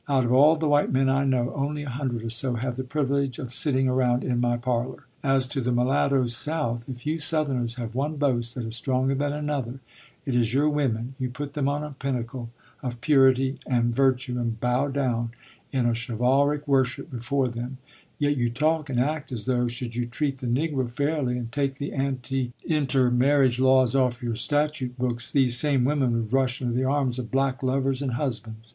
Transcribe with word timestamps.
Out 0.09 0.25
of 0.25 0.33
all 0.33 0.55
the 0.55 0.67
white 0.67 0.91
men 0.91 1.09
I 1.09 1.25
know, 1.25 1.53
only 1.53 1.83
a 1.83 1.89
hundred 1.89 2.23
or 2.23 2.31
so 2.31 2.55
have 2.55 2.75
the 2.75 2.83
privilege 2.83 3.37
of 3.37 3.53
sitting 3.53 3.87
around 3.87 4.23
in 4.23 4.41
my 4.41 4.57
parlor. 4.57 5.05
As 5.23 5.45
to 5.49 5.61
the 5.61 5.71
mulatto 5.71 6.25
South, 6.25 6.89
if 6.89 7.05
you 7.05 7.19
Southerners 7.19 7.75
have 7.75 7.93
one 7.93 8.15
boast 8.15 8.55
that 8.55 8.65
is 8.65 8.75
stronger 8.75 9.13
than 9.13 9.31
another, 9.31 9.79
it 10.25 10.33
is 10.33 10.55
your 10.55 10.67
women; 10.69 11.13
you 11.19 11.29
put 11.29 11.53
them 11.53 11.69
on 11.69 11.83
a 11.83 11.91
pinnacle 11.99 12.49
of 12.81 12.99
purity 12.99 13.59
and 13.67 13.95
virtue 13.95 14.39
and 14.39 14.59
bow 14.59 14.87
down 14.87 15.33
in 15.71 15.85
a 15.85 15.93
chivalric 15.93 16.67
worship 16.67 17.11
before 17.11 17.47
them; 17.49 17.77
yet 18.17 18.35
you 18.35 18.49
talk 18.49 18.89
and 18.89 18.99
act 18.99 19.31
as 19.31 19.45
though, 19.45 19.67
should 19.67 19.95
you 19.95 20.07
treat 20.07 20.39
the 20.39 20.47
Negro 20.47 20.89
fairly 20.89 21.37
and 21.37 21.51
take 21.51 21.75
the 21.75 21.93
anti 21.93 22.51
inter 22.65 23.11
marriage 23.11 23.59
laws 23.59 23.95
off 23.95 24.23
your 24.23 24.35
statute 24.35 24.97
books, 24.97 25.29
these 25.29 25.57
same 25.59 25.83
women 25.85 26.13
would 26.13 26.33
rush 26.33 26.59
into 26.59 26.73
the 26.73 26.85
arms 26.85 27.19
of 27.19 27.29
black 27.29 27.61
lovers 27.61 28.01
and 28.01 28.13
husbands. 28.13 28.69